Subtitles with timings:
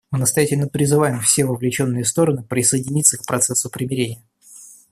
[0.09, 4.23] Мы настоятельно призываем все вовлеченные стороны присоединиться к процессу примирения.